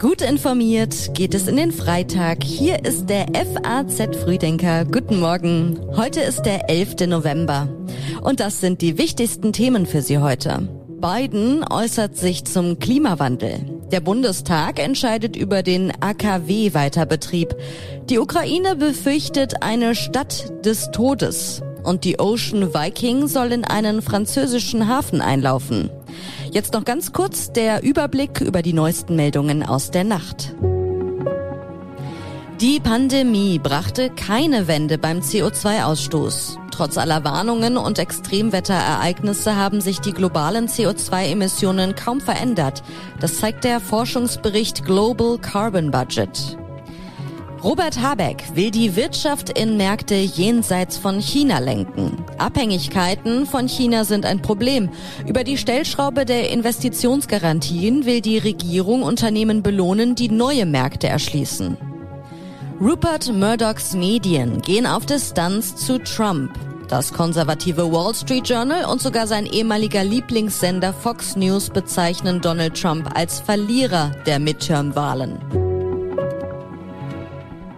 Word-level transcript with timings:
Gut 0.00 0.22
informiert 0.22 1.14
geht 1.14 1.34
es 1.34 1.48
in 1.48 1.56
den 1.56 1.72
Freitag. 1.72 2.44
Hier 2.44 2.84
ist 2.84 3.10
der 3.10 3.26
FAZ 3.34 4.16
Frühdenker. 4.16 4.84
Guten 4.84 5.18
Morgen. 5.18 5.80
Heute 5.96 6.20
ist 6.20 6.42
der 6.42 6.70
11. 6.70 7.08
November. 7.08 7.68
Und 8.20 8.38
das 8.38 8.60
sind 8.60 8.82
die 8.82 8.98
wichtigsten 8.98 9.52
Themen 9.52 9.84
für 9.84 10.00
Sie 10.00 10.18
heute. 10.18 10.68
Biden 11.00 11.64
äußert 11.68 12.16
sich 12.16 12.44
zum 12.44 12.78
Klimawandel. 12.78 13.80
Der 13.90 14.00
Bundestag 14.00 14.78
entscheidet 14.78 15.34
über 15.34 15.64
den 15.64 15.90
AKW-Weiterbetrieb. 16.00 17.56
Die 18.08 18.20
Ukraine 18.20 18.76
befürchtet 18.76 19.62
eine 19.62 19.96
Stadt 19.96 20.64
des 20.64 20.92
Todes. 20.92 21.62
Und 21.82 22.04
die 22.04 22.20
Ocean 22.20 22.72
Viking 22.72 23.26
soll 23.26 23.50
in 23.50 23.64
einen 23.64 24.02
französischen 24.02 24.86
Hafen 24.86 25.20
einlaufen. 25.20 25.90
Jetzt 26.54 26.72
noch 26.72 26.84
ganz 26.84 27.12
kurz 27.12 27.50
der 27.50 27.82
Überblick 27.82 28.40
über 28.40 28.62
die 28.62 28.74
neuesten 28.74 29.16
Meldungen 29.16 29.64
aus 29.64 29.90
der 29.90 30.04
Nacht. 30.04 30.54
Die 32.60 32.78
Pandemie 32.78 33.58
brachte 33.58 34.08
keine 34.08 34.68
Wende 34.68 34.96
beim 34.96 35.18
CO2-Ausstoß. 35.18 36.58
Trotz 36.70 36.96
aller 36.96 37.24
Warnungen 37.24 37.76
und 37.76 37.98
Extremwetterereignisse 37.98 39.56
haben 39.56 39.80
sich 39.80 39.98
die 39.98 40.12
globalen 40.12 40.68
CO2-Emissionen 40.68 41.96
kaum 41.96 42.20
verändert. 42.20 42.84
Das 43.18 43.40
zeigt 43.40 43.64
der 43.64 43.80
Forschungsbericht 43.80 44.84
Global 44.84 45.38
Carbon 45.38 45.90
Budget. 45.90 46.56
Robert 47.64 47.98
Habeck 48.02 48.44
will 48.54 48.70
die 48.70 48.94
Wirtschaft 48.94 49.48
in 49.58 49.78
Märkte 49.78 50.16
jenseits 50.16 50.98
von 50.98 51.18
China 51.18 51.60
lenken. 51.60 52.22
Abhängigkeiten 52.36 53.46
von 53.46 53.68
China 53.68 54.04
sind 54.04 54.26
ein 54.26 54.42
Problem. 54.42 54.90
Über 55.26 55.44
die 55.44 55.56
Stellschraube 55.56 56.26
der 56.26 56.50
Investitionsgarantien 56.50 58.04
will 58.04 58.20
die 58.20 58.36
Regierung 58.36 59.02
Unternehmen 59.02 59.62
belohnen, 59.62 60.14
die 60.14 60.28
neue 60.28 60.66
Märkte 60.66 61.08
erschließen. 61.08 61.78
Rupert 62.82 63.32
Murdochs 63.32 63.94
Medien 63.94 64.60
gehen 64.60 64.86
auf 64.86 65.06
Distanz 65.06 65.74
zu 65.74 65.98
Trump. 66.00 66.50
Das 66.88 67.14
konservative 67.14 67.90
Wall 67.90 68.14
Street 68.14 68.46
Journal 68.46 68.84
und 68.84 69.00
sogar 69.00 69.26
sein 69.26 69.46
ehemaliger 69.46 70.04
Lieblingssender 70.04 70.92
Fox 70.92 71.34
News 71.34 71.70
bezeichnen 71.70 72.42
Donald 72.42 72.78
Trump 72.78 73.10
als 73.16 73.40
Verlierer 73.40 74.10
der 74.26 74.38
Midterm-Wahlen. 74.38 75.73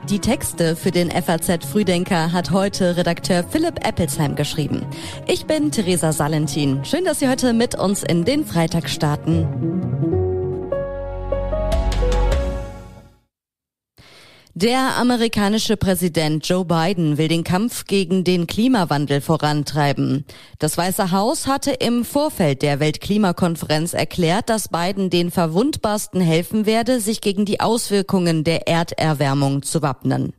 Die 0.09 0.21
Texte 0.21 0.77
für 0.77 0.93
den 0.93 1.11
FAZ 1.11 1.67
Frühdenker 1.67 2.33
hat 2.33 2.53
heute 2.53 2.97
Redakteur 2.97 3.43
Philipp 3.43 3.85
Eppelsheim 3.85 4.37
geschrieben. 4.37 4.87
Ich 5.27 5.47
bin 5.47 5.73
Theresa 5.73 6.13
Salentin. 6.13 6.85
Schön, 6.85 7.05
dass 7.05 7.19
Sie 7.19 7.29
heute 7.29 7.53
mit 7.53 7.75
uns 7.77 8.05
in 8.05 8.25
den 8.25 8.47
Freitag 8.47 8.89
starten. 8.89 9.86
Der 14.59 14.97
amerikanische 14.97 15.77
Präsident 15.77 16.49
Joe 16.49 16.65
Biden 16.65 17.19
will 17.19 17.29
den 17.29 17.45
Kampf 17.45 17.85
gegen 17.85 18.25
den 18.25 18.47
Klimawandel 18.47 19.21
vorantreiben. 19.21 20.25
Das 20.59 20.79
Weiße 20.79 21.11
Haus 21.11 21.47
hatte 21.47 21.73
im 21.73 22.07
Vorfeld 22.07 22.63
der 22.63 22.81
Weltklimakonferenz 22.81 23.93
erklärt, 23.93 24.49
dass 24.49 24.71
Biden 24.71 25.11
den 25.11 25.31
Verwundbarsten 25.31 26.23
helfen 26.23 26.65
werde, 26.65 27.01
sich 27.01 27.21
gegen 27.21 27.45
die 27.45 27.61
Auswirkungen 27.61 28.45
der 28.45 28.67
Erderwärmung 28.67 29.63
zu 29.63 29.83
wappnen. 29.83 30.33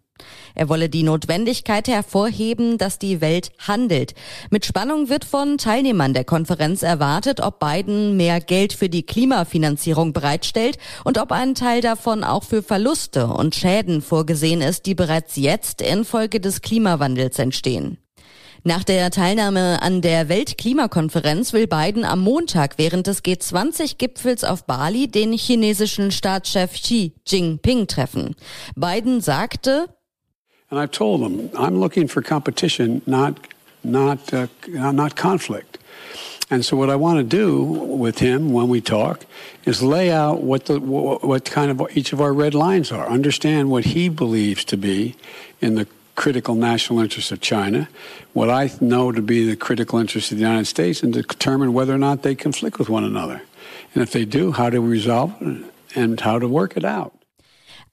Er 0.56 0.70
wolle 0.70 0.90
die 0.90 1.04
Notwendigkeit 1.04 1.88
hervorheben, 1.88 2.78
dass 2.78 3.00
die 3.00 3.22
Welt 3.22 3.52
handelt. 3.60 4.14
Mit 4.50 4.66
Spannung 4.66 5.10
wird 5.10 5.26
von 5.26 5.58
Teilnehmern 5.58 6.14
der 6.14 6.24
Konferenz 6.24 6.84
erwartet, 6.84 7.40
ob 7.40 7.60
Biden 7.60 8.18
mehr 8.18 8.42
Geld 8.42 8.74
für 8.74 8.90
die 8.90 9.06
Klimafinanzierung 9.06 10.14
bereitstellt 10.14 10.78
und 11.04 11.18
ob 11.18 11.32
ein 11.32 11.56
Teil 11.56 11.82
davon 11.82 12.24
auch 12.24 12.44
für 12.44 12.64
Verluste 12.64 13.28
und 13.28 13.56
Schäden 13.56 14.02
vorgesehen 14.02 14.62
ist, 14.62 14.86
die 14.86 14.96
bereits 14.96 15.36
jetzt 15.36 15.82
infolge 15.82 16.40
des 16.40 16.62
Klimawandels 16.62 17.40
entstehen. 17.40 17.98
Nach 18.68 18.84
der 18.84 19.12
Teilnahme 19.12 19.82
an 19.82 20.02
der 20.02 20.28
Weltklimakonferenz 20.28 21.54
will 21.54 21.68
Biden 21.68 22.04
am 22.04 22.20
Montag 22.20 22.78
während 22.78 23.08
des 23.08 23.24
G20-Gipfels 23.24 24.44
auf 24.44 24.66
Bali 24.66 25.08
den 25.08 25.32
chinesischen 25.32 26.12
Staatschef 26.12 26.74
Xi 26.74 27.14
Jinping 27.26 27.88
treffen. 27.88 28.36
Biden 28.76 29.22
sagte, 29.22 29.86
And 30.70 30.80
I've 30.80 30.92
told 30.92 31.22
them 31.22 31.50
I'm 31.58 31.80
looking 31.80 32.08
for 32.08 32.22
competition, 32.22 33.02
not 33.06 33.40
not 33.84 34.34
uh, 34.34 34.48
not 34.68 35.16
conflict. 35.16 35.78
And 36.50 36.64
so, 36.64 36.78
what 36.78 36.90
I 36.90 36.96
want 36.96 37.18
to 37.18 37.24
do 37.24 37.62
with 37.62 38.20
him 38.20 38.54
when 38.54 38.70
we 38.70 38.80
talk 38.80 39.26
is 39.66 39.84
lay 39.84 40.12
out 40.12 40.42
what 40.42 40.66
the 40.66 40.80
what 40.80 41.46
kind 41.46 41.72
of 41.72 41.86
each 41.96 42.14
of 42.14 42.22
our 42.22 42.34
red 42.34 42.54
lines 42.54 42.92
are. 42.92 43.08
Understand 43.08 43.70
what 43.70 43.86
he 43.86 44.08
believes 44.10 44.64
to 44.66 44.78
be 44.78 45.16
in 45.62 45.76
the 45.76 45.88
critical 46.16 46.56
national 46.56 47.00
interests 47.00 47.32
of 47.32 47.42
China, 47.42 47.88
what 48.34 48.50
I 48.50 48.72
know 48.82 49.12
to 49.12 49.22
be 49.22 49.46
the 49.46 49.56
critical 49.56 50.00
interests 50.00 50.32
of 50.32 50.38
the 50.38 50.44
United 50.44 50.66
States, 50.66 51.04
and 51.04 51.14
determine 51.14 51.74
whether 51.74 51.94
or 51.94 52.00
not 52.00 52.24
they 52.24 52.34
conflict 52.34 52.80
with 52.80 52.90
one 52.90 53.04
another. 53.04 53.42
And 53.94 54.02
if 54.02 54.12
they 54.12 54.26
do, 54.26 54.52
how 54.52 54.70
to 54.70 54.82
resolve 54.82 55.36
it 55.42 55.66
and 55.96 56.20
how 56.20 56.40
to 56.40 56.48
work 56.48 56.76
it 56.76 56.86
out. 56.86 57.17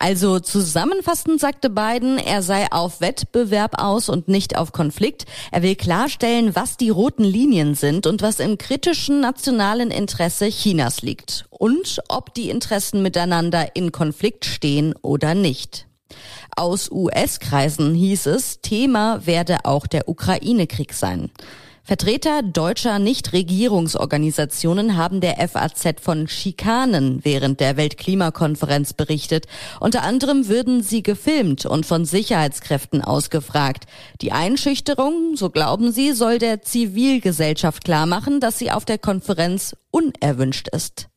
Also 0.05 0.39
zusammenfassend 0.39 1.41
sagte 1.41 1.71
Biden, 1.71 2.19
er 2.19 2.43
sei 2.43 2.71
auf 2.71 3.01
Wettbewerb 3.01 3.83
aus 3.83 4.11
und 4.11 4.29
nicht 4.29 4.55
auf 4.55 4.73
Konflikt. 4.73 5.25
Er 5.51 5.63
will 5.63 5.77
klarstellen, 5.77 6.55
was 6.55 6.77
die 6.77 6.91
roten 6.91 7.25
Linien 7.25 7.75
sind 7.75 8.07
und 8.07 8.21
was 8.21 8.39
im 8.39 8.59
kritischen 8.59 9.21
nationalen 9.21 9.91
Interesse 9.91 10.51
Chinas 10.51 11.01
liegt 11.01 11.47
und 11.49 12.03
ob 12.11 12.35
die 12.35 12.51
Interessen 12.51 13.01
miteinander 13.01 13.77
in 13.77 13.93
Konflikt 13.93 14.45
stehen 14.45 14.95
oder 15.01 15.35
nicht. 15.35 15.87
Aus 16.55 16.91
US-Kreisen 16.91 17.95
hieß 17.95 18.27
es, 18.27 18.61
Thema 18.61 19.25
werde 19.25 19.65
auch 19.65 19.87
der 19.87 20.07
Ukraine-Krieg 20.07 20.93
sein. 20.93 21.31
Vertreter 21.87 22.41
deutscher 22.43 22.99
Nichtregierungsorganisationen 22.99 24.97
haben 24.97 25.21
der 25.21 25.37
FAZ 25.47 26.01
von 26.01 26.29
Schikanen 26.29 27.23
während 27.25 27.61
der 27.61 27.77
Weltklimakonferenz 27.77 28.95
berichtet. 28.95 29.45
Unter 29.81 30.03
anderem 30.03 30.49
würden 30.49 30.83
sie 30.83 31.03
gefilmt 31.03 31.67
und 31.67 31.85
von 31.85 32.07
Sicherheitskräften 32.07 33.03
ausgefragt. 33.03 33.85
Die 34.23 34.33
Einschüchterung, 34.33 35.37
so 35.37 35.51
glauben 35.51 35.93
sie, 35.93 36.13
soll 36.13 36.39
der 36.39 36.63
Zivilgesellschaft 36.63 37.85
klarmachen, 37.85 38.41
dass 38.41 38.59
sie 38.59 38.71
auf 38.71 38.87
der 38.87 38.97
Konferenz 38.97 39.77
unerwünscht 39.91 40.69
ist. 40.69 41.09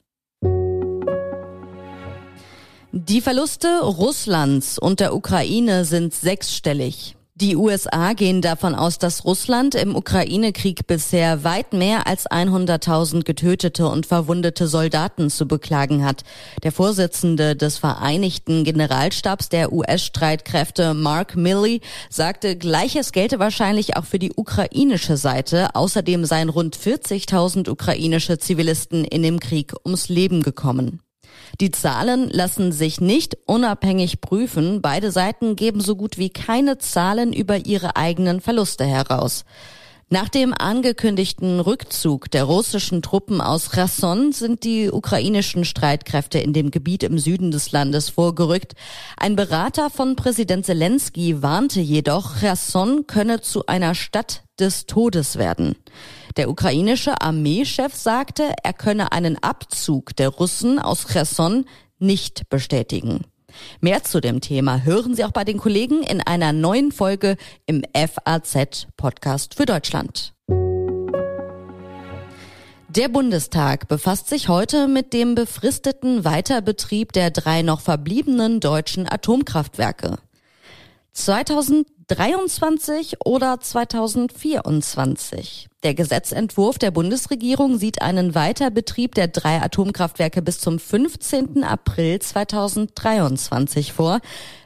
Die 2.92 3.22
Verluste 3.22 3.84
Russlands 3.84 4.78
und 4.78 5.00
der 5.00 5.16
Ukraine 5.16 5.86
sind 5.86 6.14
sechsstellig. 6.14 7.17
Die 7.40 7.56
USA 7.56 8.14
gehen 8.14 8.42
davon 8.42 8.74
aus, 8.74 8.98
dass 8.98 9.24
Russland 9.24 9.76
im 9.76 9.96
Ukraine-Krieg 9.96 10.88
bisher 10.88 11.44
weit 11.44 11.72
mehr 11.72 12.08
als 12.08 12.26
100.000 12.26 13.26
getötete 13.26 13.88
und 13.88 14.08
verwundete 14.08 14.68
Soldaten 14.68 15.30
zu 15.30 15.48
beklagen 15.48 16.04
hat. 16.04 16.24
Der 16.64 16.72
Vorsitzende 16.72 17.56
des 17.56 17.78
Vereinigten 17.78 18.64
Generalstabs 18.64 19.50
der 19.50 19.72
US-Streitkräfte, 19.72 20.96
Mark 20.96 21.36
Milley, 21.36 21.82
sagte, 22.10 22.56
gleiches 22.56 23.12
gelte 23.12 23.38
wahrscheinlich 23.38 23.98
auch 23.98 24.06
für 24.06 24.18
die 24.18 24.34
ukrainische 24.36 25.16
Seite. 25.16 25.76
Außerdem 25.76 26.26
seien 26.26 26.50
rund 26.50 26.76
40.000 26.76 27.70
ukrainische 27.70 28.40
Zivilisten 28.40 29.06
in 29.06 29.22
dem 29.22 29.40
Krieg 29.40 29.76
ums 29.86 30.10
Leben 30.10 30.42
gekommen. 30.42 31.02
Die 31.60 31.72
Zahlen 31.72 32.30
lassen 32.30 32.72
sich 32.72 33.02
nicht 33.02 33.38
unabhängig 33.46 34.22
prüfen. 34.22 34.82
Beide 34.82 35.12
Seiten 35.12 35.56
geben 35.56 35.82
so 35.82 35.96
gut 35.96 36.18
wie 36.18 36.30
keine 36.30 36.78
Zahlen 36.78 37.34
über 37.34 37.66
ihre 37.66 37.96
eigenen 37.96 38.42
Verluste 38.42 38.86
heraus. 38.86 39.46
Nach 40.10 40.30
dem 40.30 40.54
angekündigten 40.58 41.60
Rückzug 41.60 42.32
der 42.32 42.46
russischen 42.46 43.02
Truppen 43.02 43.42
aus 43.42 43.72
Cherson 43.72 44.32
sind 44.32 44.64
die 44.64 44.90
ukrainischen 44.90 45.66
Streitkräfte 45.66 46.40
in 46.40 46.54
dem 46.54 46.72
Gebiet 46.72 47.04
im 47.04 47.20
Süden 47.20 47.52
des 47.52 47.74
Landes 47.74 48.08
vorgerückt. 48.08 48.76
Ein 49.18 49.36
Berater 49.36 49.90
von 49.90 50.16
Präsident 50.16 50.66
Zelensky 50.66 51.42
warnte 51.42 51.82
jedoch, 51.82 52.40
Cherson 52.40 53.06
könne 53.06 53.42
zu 53.42 53.66
einer 53.66 53.96
Stadt 53.96 54.44
des 54.58 54.86
Todes 54.86 55.36
werden. 55.36 55.76
Der 56.38 56.50
ukrainische 56.50 57.20
Armeechef 57.20 57.94
sagte, 57.94 58.54
er 58.64 58.74
könne 58.74 59.12
einen 59.12 59.38
Abzug 59.44 60.16
der 60.16 60.30
Russen 60.30 60.80
aus 60.80 61.06
Cherson 61.10 61.66
nicht 62.00 62.48
bestätigen. 62.48 63.26
Mehr 63.82 64.04
zu 64.04 64.20
dem 64.20 64.42
Thema 64.42 64.84
hören 64.84 65.16
Sie 65.16 65.24
auch 65.26 65.32
bei 65.32 65.44
den 65.44 65.58
Kollegen 65.58 66.04
in 66.04 66.22
einer 66.22 66.54
neuen 66.54 66.92
Folge 66.92 67.38
im 67.66 67.84
FAZ 67.94 68.88
Podcast 68.98 69.56
für 69.56 69.66
Deutschland. 69.66 70.34
Der 72.90 73.10
Bundestag 73.10 73.88
befasst 73.88 74.30
sich 74.30 74.48
heute 74.48 74.88
mit 74.88 75.14
dem 75.14 75.36
befristeten 75.36 76.24
Weiterbetrieb 76.24 77.12
der 77.12 77.32
drei 77.32 77.62
noch 77.62 77.82
verbliebenen 77.82 78.60
deutschen 78.60 79.08
Atomkraftwerke. 79.08 80.18
2000 81.12 81.86
23 82.08 83.18
oder 83.26 83.60
2024? 83.60 85.68
Der 85.84 85.94
Gesetzentwurf 85.94 86.80
der 86.80 86.90
Bundesregierung 86.90 87.78
sieht 87.78 88.02
einen 88.02 88.34
Weiterbetrieb 88.34 89.14
der 89.14 89.28
drei 89.28 89.62
Atomkraftwerke 89.62 90.42
bis 90.42 90.60
zum 90.60 90.80
15. 90.80 91.64
April 91.64 92.20
2023 92.20 93.94
vor. 93.94 94.20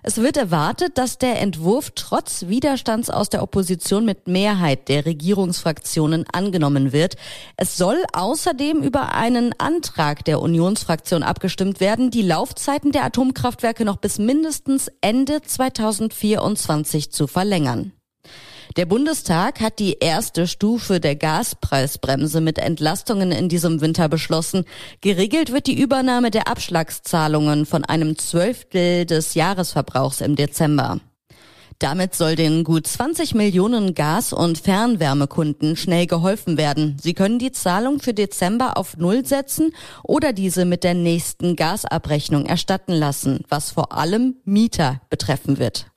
Es 0.04 0.18
wird 0.18 0.38
erwartet, 0.38 0.98
dass 0.98 1.18
der 1.18 1.42
Entwurf 1.42 1.92
trotz 1.94 2.48
Widerstands 2.48 3.10
aus 3.10 3.30
der 3.30 3.44
Opposition 3.44 4.06
mit 4.06 4.28
Mehrheit 4.28 4.88
der 4.88 5.06
Regierungsfraktionen 5.06 6.26
angenommen 6.32 6.94
wird. 6.94 7.18
Es 7.58 7.76
soll 7.76 8.02
außerdem 8.14 8.82
über 8.82 9.14
einen 9.14 9.54
Antrag 9.60 10.24
der 10.24 10.42
Unionsfraktion 10.42 11.24
abgestimmt 11.24 11.82
werden, 11.82 12.10
die 12.10 12.24
Laufzeiten 12.24 12.94
der 12.94 13.04
Atomkraftwerke 13.04 13.84
noch 13.84 13.98
bis 13.98 14.18
mindestens 14.18 14.90
Ende 15.02 15.42
2024 15.42 17.12
zu 17.12 17.28
verlängern. 17.32 17.94
Der 18.78 18.86
Bundestag 18.86 19.60
hat 19.60 19.80
die 19.80 19.98
erste 20.00 20.48
Stufe 20.48 21.02
der 21.02 21.18
Gaspreisbremse 21.18 22.40
mit 22.40 22.58
Entlastungen 22.58 23.34
in 23.34 23.50
diesem 23.50 23.82
Winter 23.82 24.08
beschlossen. 24.08 24.64
Geregelt 25.02 25.52
wird 25.52 25.68
die 25.68 25.78
Übernahme 25.78 26.32
der 26.32 26.48
Abschlagszahlungen 26.48 27.66
von 27.66 27.84
einem 27.84 28.18
Zwölftel 28.18 29.06
des 29.06 29.34
Jahresverbrauchs 29.34 30.22
im 30.22 30.38
Dezember. 30.38 31.02
Damit 31.80 32.16
soll 32.16 32.36
den 32.36 32.64
gut 32.64 32.88
20 32.88 33.34
Millionen 33.34 33.96
Gas- 33.96 34.34
und 34.34 34.60
Fernwärmekunden 34.60 35.76
schnell 35.76 36.06
geholfen 36.06 36.56
werden. 36.56 36.96
Sie 37.02 37.14
können 37.14 37.40
die 37.40 37.52
Zahlung 37.52 38.00
für 38.00 38.14
Dezember 38.14 38.78
auf 38.78 38.98
Null 38.98 39.26
setzen 39.26 39.74
oder 40.04 40.32
diese 40.32 40.64
mit 40.64 40.84
der 40.84 40.94
nächsten 40.94 41.56
Gasabrechnung 41.56 42.46
erstatten 42.46 42.94
lassen, 42.94 43.44
was 43.50 43.72
vor 43.72 43.94
allem 43.94 44.36
Mieter 44.46 45.02
betreffen 45.10 45.58
wird. 45.58 45.91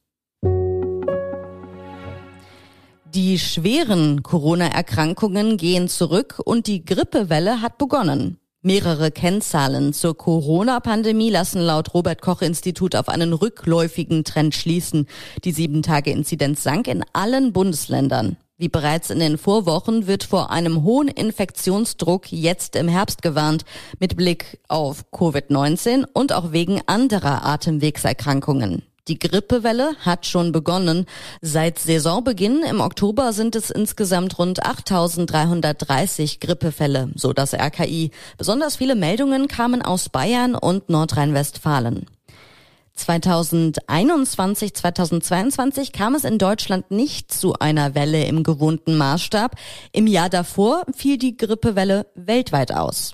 Die 3.14 3.38
schweren 3.38 4.24
Corona-Erkrankungen 4.24 5.56
gehen 5.56 5.86
zurück 5.86 6.40
und 6.44 6.66
die 6.66 6.84
Grippewelle 6.84 7.62
hat 7.62 7.78
begonnen. 7.78 8.38
Mehrere 8.60 9.12
Kennzahlen 9.12 9.92
zur 9.92 10.18
Corona-Pandemie 10.18 11.30
lassen 11.30 11.60
laut 11.60 11.94
Robert 11.94 12.20
Koch 12.22 12.42
Institut 12.42 12.96
auf 12.96 13.08
einen 13.08 13.32
rückläufigen 13.32 14.24
Trend 14.24 14.56
schließen. 14.56 15.06
Die 15.44 15.52
Sieben-Tage-Inzidenz 15.52 16.64
sank 16.64 16.88
in 16.88 17.04
allen 17.12 17.52
Bundesländern. 17.52 18.36
Wie 18.56 18.68
bereits 18.68 19.10
in 19.10 19.20
den 19.20 19.38
Vorwochen 19.38 20.08
wird 20.08 20.24
vor 20.24 20.50
einem 20.50 20.82
hohen 20.82 21.06
Infektionsdruck 21.06 22.32
jetzt 22.32 22.74
im 22.74 22.88
Herbst 22.88 23.22
gewarnt, 23.22 23.64
mit 24.00 24.16
Blick 24.16 24.58
auf 24.66 25.04
Covid-19 25.12 26.04
und 26.12 26.32
auch 26.32 26.50
wegen 26.50 26.80
anderer 26.86 27.44
Atemwegserkrankungen. 27.44 28.82
Die 29.06 29.18
Grippewelle 29.18 29.96
hat 30.00 30.24
schon 30.24 30.50
begonnen. 30.50 31.04
Seit 31.42 31.78
Saisonbeginn 31.78 32.62
im 32.62 32.80
Oktober 32.80 33.34
sind 33.34 33.54
es 33.54 33.70
insgesamt 33.70 34.38
rund 34.38 34.64
8.330 34.64 36.40
Grippefälle, 36.40 37.10
so 37.14 37.34
das 37.34 37.52
RKI. 37.52 38.12
Besonders 38.38 38.76
viele 38.76 38.94
Meldungen 38.94 39.46
kamen 39.46 39.82
aus 39.82 40.08
Bayern 40.08 40.54
und 40.54 40.88
Nordrhein-Westfalen. 40.88 42.06
2021, 42.94 44.72
2022 44.72 45.92
kam 45.92 46.14
es 46.14 46.24
in 46.24 46.38
Deutschland 46.38 46.90
nicht 46.90 47.30
zu 47.30 47.52
einer 47.58 47.94
Welle 47.94 48.24
im 48.24 48.42
gewohnten 48.42 48.96
Maßstab. 48.96 49.56
Im 49.92 50.06
Jahr 50.06 50.30
davor 50.30 50.84
fiel 50.96 51.18
die 51.18 51.36
Grippewelle 51.36 52.06
weltweit 52.14 52.72
aus. 52.72 53.12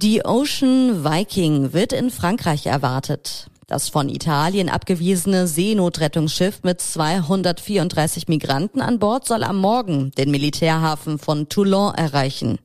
Die 0.00 0.24
Ocean 0.24 1.02
Viking 1.02 1.72
wird 1.72 1.92
in 1.92 2.12
Frankreich 2.12 2.66
erwartet. 2.66 3.48
Das 3.66 3.88
von 3.88 4.08
Italien 4.08 4.68
abgewiesene 4.68 5.48
Seenotrettungsschiff 5.48 6.62
mit 6.62 6.80
234 6.80 8.28
Migranten 8.28 8.80
an 8.80 9.00
Bord 9.00 9.26
soll 9.26 9.42
am 9.42 9.56
Morgen 9.56 10.12
den 10.12 10.30
Militärhafen 10.30 11.18
von 11.18 11.48
Toulon 11.48 11.96
erreichen. 11.96 12.60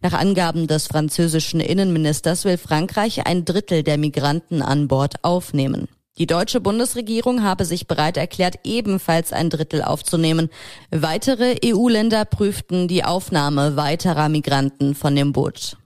Nach 0.00 0.12
Angaben 0.12 0.68
des 0.68 0.86
französischen 0.86 1.58
Innenministers 1.58 2.44
will 2.44 2.56
Frankreich 2.56 3.26
ein 3.26 3.44
Drittel 3.44 3.82
der 3.82 3.98
Migranten 3.98 4.62
an 4.62 4.86
Bord 4.86 5.24
aufnehmen. 5.24 5.88
Die 6.18 6.28
deutsche 6.28 6.60
Bundesregierung 6.60 7.42
habe 7.42 7.64
sich 7.64 7.88
bereit 7.88 8.16
erklärt, 8.16 8.60
ebenfalls 8.62 9.32
ein 9.32 9.50
Drittel 9.50 9.82
aufzunehmen. 9.82 10.50
Weitere 10.92 11.56
EU-Länder 11.64 12.24
prüften 12.26 12.86
die 12.86 13.02
Aufnahme 13.02 13.74
weiterer 13.74 14.28
Migranten 14.28 14.94
von 14.94 15.16
dem 15.16 15.32
Boot. 15.32 15.76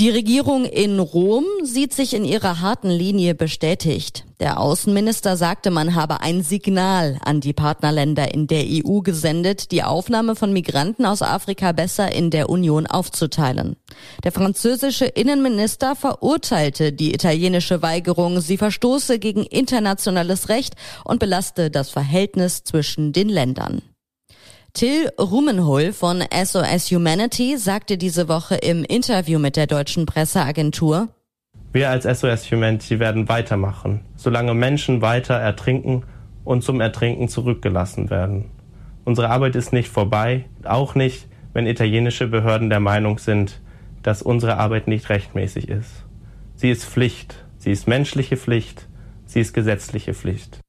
Die 0.00 0.10
Regierung 0.10 0.64
in 0.64 0.98
Rom 0.98 1.44
sieht 1.62 1.92
sich 1.92 2.14
in 2.14 2.24
ihrer 2.24 2.60
harten 2.60 2.90
Linie 2.90 3.36
bestätigt. 3.36 4.24
Der 4.40 4.58
Außenminister 4.58 5.36
sagte, 5.36 5.70
man 5.70 5.94
habe 5.94 6.20
ein 6.20 6.42
Signal 6.42 7.18
an 7.24 7.40
die 7.40 7.52
Partnerländer 7.52 8.34
in 8.34 8.48
der 8.48 8.64
EU 8.66 9.02
gesendet, 9.02 9.70
die 9.70 9.84
Aufnahme 9.84 10.34
von 10.34 10.52
Migranten 10.52 11.06
aus 11.06 11.22
Afrika 11.22 11.70
besser 11.70 12.12
in 12.12 12.30
der 12.30 12.50
Union 12.50 12.88
aufzuteilen. 12.88 13.76
Der 14.24 14.32
französische 14.32 15.04
Innenminister 15.06 15.94
verurteilte 15.94 16.92
die 16.92 17.14
italienische 17.14 17.80
Weigerung, 17.80 18.40
sie 18.40 18.56
verstoße 18.56 19.20
gegen 19.20 19.44
internationales 19.44 20.48
Recht 20.48 20.74
und 21.04 21.20
belaste 21.20 21.70
das 21.70 21.90
Verhältnis 21.90 22.64
zwischen 22.64 23.12
den 23.12 23.28
Ländern. 23.28 23.80
Till 24.76 25.08
Rumenhol 25.20 25.92
von 25.92 26.24
SOS 26.32 26.90
Humanity 26.90 27.56
sagte 27.58 27.96
diese 27.96 28.26
Woche 28.26 28.56
im 28.56 28.82
Interview 28.82 29.38
mit 29.38 29.54
der 29.54 29.68
deutschen 29.68 30.04
Presseagentur, 30.04 31.10
wir 31.72 31.90
als 31.90 32.02
SOS 32.02 32.50
Humanity 32.50 32.98
werden 32.98 33.28
weitermachen, 33.28 34.00
solange 34.16 34.52
Menschen 34.52 35.00
weiter 35.00 35.34
ertrinken 35.34 36.02
und 36.42 36.64
zum 36.64 36.80
Ertrinken 36.80 37.28
zurückgelassen 37.28 38.10
werden. 38.10 38.50
Unsere 39.04 39.30
Arbeit 39.30 39.54
ist 39.54 39.72
nicht 39.72 39.90
vorbei, 39.90 40.46
auch 40.64 40.96
nicht, 40.96 41.28
wenn 41.52 41.68
italienische 41.68 42.26
Behörden 42.26 42.68
der 42.68 42.80
Meinung 42.80 43.20
sind, 43.20 43.60
dass 44.02 44.22
unsere 44.22 44.56
Arbeit 44.56 44.88
nicht 44.88 45.08
rechtmäßig 45.08 45.68
ist. 45.68 46.04
Sie 46.56 46.72
ist 46.72 46.84
Pflicht, 46.84 47.44
sie 47.58 47.70
ist 47.70 47.86
menschliche 47.86 48.36
Pflicht, 48.36 48.88
sie 49.24 49.38
ist 49.38 49.52
gesetzliche 49.52 50.14
Pflicht. 50.14 50.63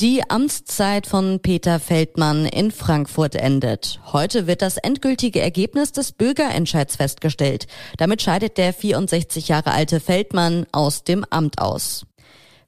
Die 0.00 0.22
Amtszeit 0.30 1.06
von 1.06 1.40
Peter 1.40 1.78
Feldmann 1.78 2.46
in 2.46 2.70
Frankfurt 2.70 3.34
endet. 3.34 4.00
Heute 4.14 4.46
wird 4.46 4.62
das 4.62 4.78
endgültige 4.78 5.42
Ergebnis 5.42 5.92
des 5.92 6.12
Bürgerentscheids 6.12 6.96
festgestellt. 6.96 7.66
Damit 7.98 8.22
scheidet 8.22 8.56
der 8.56 8.72
64 8.72 9.48
Jahre 9.48 9.72
alte 9.72 10.00
Feldmann 10.00 10.64
aus 10.72 11.04
dem 11.04 11.26
Amt 11.28 11.60
aus. 11.60 12.06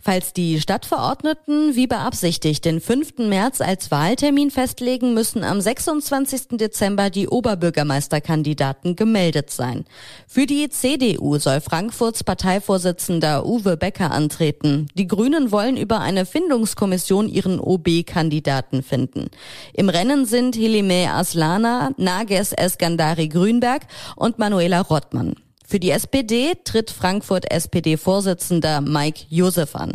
Falls 0.04 0.32
die 0.32 0.60
Stadtverordneten 0.60 1.76
wie 1.76 1.86
beabsichtigt 1.86 2.64
den 2.64 2.80
5. 2.80 3.18
März 3.18 3.60
als 3.60 3.92
Wahltermin 3.92 4.50
festlegen, 4.50 5.14
müssen 5.14 5.44
am 5.44 5.60
26. 5.60 6.58
Dezember 6.58 7.08
die 7.08 7.28
Oberbürgermeisterkandidaten 7.28 8.96
gemeldet 8.96 9.50
sein. 9.50 9.84
Für 10.26 10.46
die 10.46 10.68
CDU 10.68 11.38
soll 11.38 11.60
Frankfurts 11.60 12.24
Parteivorsitzender 12.24 13.46
Uwe 13.46 13.76
Becker 13.76 14.10
antreten. 14.10 14.88
Die 14.94 15.06
Grünen 15.06 15.52
wollen 15.52 15.76
über 15.76 16.00
eine 16.00 16.26
Findungskommission 16.26 17.28
ihren 17.28 17.60
OB-Kandidaten 17.60 18.82
finden. 18.82 19.30
Im 19.72 19.88
Rennen 19.88 20.26
sind 20.26 20.56
Helime 20.56 21.12
Aslana, 21.12 21.92
Nages 21.96 22.52
Eskandari 22.52 23.28
Grünberg 23.28 23.82
und 24.16 24.40
Manuela 24.40 24.80
Rottmann. 24.80 25.36
Für 25.72 25.80
die 25.80 25.90
SPD 25.90 26.52
tritt 26.64 26.90
Frankfurt 26.90 27.50
SPD-Vorsitzender 27.50 28.82
Mike 28.82 29.24
Josef 29.30 29.74
an. 29.74 29.94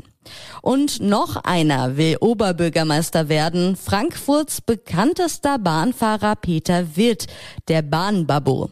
Und 0.63 1.01
noch 1.01 1.35
einer 1.43 1.97
will 1.97 2.17
Oberbürgermeister 2.19 3.29
werden, 3.29 3.75
Frankfurts 3.75 4.59
bekanntester 4.59 5.59
Bahnfahrer 5.59 6.35
Peter 6.35 6.95
Wirth, 6.95 7.27
der 7.67 7.83
Bahnbabo. 7.83 8.71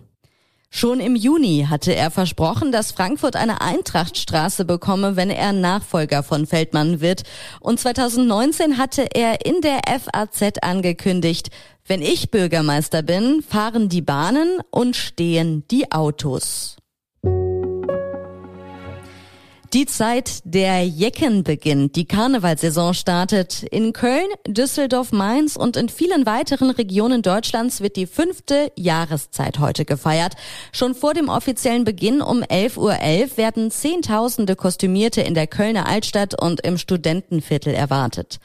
Schon 0.71 0.99
im 0.99 1.15
Juni 1.15 1.67
hatte 1.69 1.93
er 1.93 2.09
versprochen, 2.09 2.71
dass 2.71 2.93
Frankfurt 2.93 3.35
eine 3.35 3.61
Eintrachtstraße 3.61 4.65
bekomme, 4.65 5.15
wenn 5.15 5.29
er 5.29 5.53
Nachfolger 5.53 6.23
von 6.23 6.47
Feldmann 6.47 7.01
wird. 7.01 7.21
Und 7.59 7.79
2019 7.79 8.79
hatte 8.79 9.05
er 9.13 9.45
in 9.45 9.61
der 9.61 9.81
FAZ 9.85 10.57
angekündigt, 10.63 11.51
wenn 11.85 12.01
ich 12.01 12.31
Bürgermeister 12.31 13.03
bin, 13.03 13.43
fahren 13.47 13.89
die 13.89 14.01
Bahnen 14.01 14.57
und 14.71 14.95
stehen 14.95 15.67
die 15.69 15.91
Autos. 15.91 16.77
Die 19.75 19.85
Zeit 19.85 20.39
der 20.45 20.87
Jecken 20.87 21.43
beginnt. 21.43 21.97
Die 21.97 22.05
Karnevalsaison 22.05 22.93
startet. 22.93 23.61
In 23.63 23.91
Köln, 23.91 24.29
Düsseldorf, 24.47 25.11
Mainz 25.11 25.57
und 25.57 25.75
in 25.75 25.89
vielen 25.89 26.25
weiteren 26.25 26.69
Regionen 26.69 27.21
Deutschlands 27.21 27.81
wird 27.81 27.97
die 27.97 28.05
fünfte 28.05 28.71
Jahreszeit 28.77 29.59
heute 29.59 29.83
gefeiert. 29.83 30.35
Schon 30.71 30.95
vor 30.95 31.13
dem 31.13 31.27
offiziellen 31.27 31.83
Beginn 31.83 32.21
um 32.21 32.41
11.11 32.41 32.77
Uhr 32.77 32.93
.11 32.93 33.35
werden 33.35 33.69
Zehntausende 33.69 34.55
Kostümierte 34.55 35.19
in 35.19 35.33
der 35.33 35.47
Kölner 35.47 35.87
Altstadt 35.87 36.41
und 36.41 36.61
im 36.61 36.77
Studentenviertel 36.77 37.73
erwartet. 37.73 38.39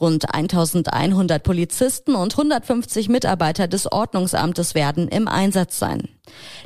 Rund 0.00 0.34
1100 0.34 1.42
Polizisten 1.42 2.14
und 2.14 2.34
150 2.34 3.08
Mitarbeiter 3.08 3.68
des 3.68 3.90
Ordnungsamtes 3.90 4.74
werden 4.74 5.08
im 5.08 5.28
Einsatz 5.28 5.78
sein. 5.78 6.08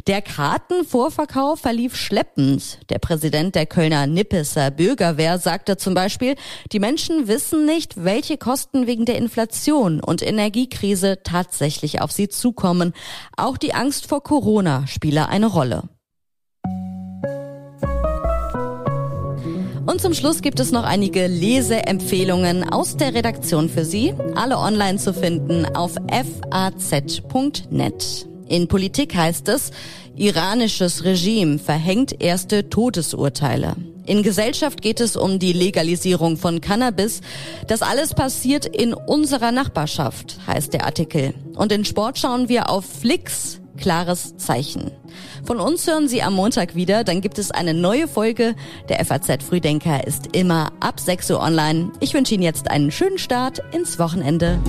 Der 0.07 0.23
Kartenvorverkauf 0.23 1.61
verlief 1.61 1.95
schleppend. 1.95 2.79
Der 2.89 2.99
Präsident 2.99 3.55
der 3.55 3.67
Kölner 3.67 4.07
Nippeser 4.07 4.71
Bürgerwehr 4.71 5.39
sagte 5.39 5.77
zum 5.77 5.95
Beispiel, 5.95 6.35
die 6.73 6.81
Menschen 6.81 7.29
wissen 7.29 7.67
nicht, 7.67 8.03
welche 8.03 8.39
Kosten 8.39 8.87
wegen 8.87 9.05
der 9.05 9.19
Inflation 9.19 10.01
und 10.01 10.23
Energiekrise 10.23 11.19
tatsächlich 11.23 12.01
auf 12.01 12.13
sie 12.13 12.29
zukommen. 12.29 12.95
Auch 13.37 13.59
die 13.59 13.75
Angst 13.75 14.07
vor 14.07 14.23
Corona 14.23 14.87
spiele 14.87 15.29
eine 15.29 15.47
Rolle. 15.47 15.89
Und 19.91 20.01
zum 20.01 20.15
Schluss 20.15 20.41
gibt 20.41 20.61
es 20.61 20.71
noch 20.71 20.85
einige 20.85 21.27
Leseempfehlungen 21.27 22.63
aus 22.63 22.97
der 22.97 23.13
Redaktion 23.13 23.69
für 23.69 23.85
Sie. 23.85 24.15
Alle 24.37 24.57
online 24.57 24.99
zu 24.99 25.13
finden 25.13 25.67
auf 25.67 25.97
faz.net. 26.53 26.79
In 28.47 28.69
Politik 28.69 29.17
heißt 29.17 29.49
es, 29.49 29.73
iranisches 30.15 31.03
Regime 31.03 31.59
verhängt 31.59 32.23
erste 32.23 32.71
Todesurteile. 32.71 33.75
In 34.07 34.23
Gesellschaft 34.23 34.81
geht 34.81 35.01
es 35.01 35.17
um 35.17 35.41
die 35.41 35.53
Legalisierung 35.53 36.37
von 36.37 36.61
Cannabis. 36.61 37.21
Das 37.67 37.83
alles 37.83 38.15
passiert 38.15 38.67
in 38.67 38.95
unserer 38.95 39.51
Nachbarschaft, 39.51 40.39
heißt 40.47 40.73
der 40.73 40.85
Artikel. 40.85 41.35
Und 41.57 41.73
in 41.73 41.85
Sport 41.85 42.17
schauen 42.17 42.49
wir 42.49 42.71
auf 42.71 42.85
Flix, 42.85 43.61
klares 43.81 44.37
Zeichen. 44.37 44.93
Von 45.45 45.59
uns 45.59 45.87
hören 45.87 46.09
Sie 46.09 46.23
am 46.23 46.35
Montag 46.35 46.75
wieder, 46.75 47.03
dann 47.03 47.21
gibt 47.21 47.39
es 47.39 47.51
eine 47.51 47.75
neue 47.75 48.07
Folge. 48.07 48.55
Der 48.89 49.05
FAZ 49.05 49.43
Frühdenker 49.43 50.07
ist 50.07 50.37
immer 50.37 50.73
ab 50.81 51.01
6 51.01 51.31
Uhr 51.33 51.41
online. 51.41 51.91
Ich 52.01 52.15
wünsche 52.15 52.35
Ihnen 52.35 52.45
jetzt 52.45 52.71
einen 52.71 52.91
schönen 52.91 53.19
Start 53.19 53.63
ins 53.73 53.99
Wochenende. 53.99 54.61